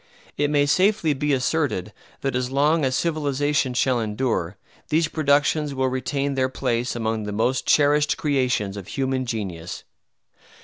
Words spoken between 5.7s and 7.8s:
will retain their place among the most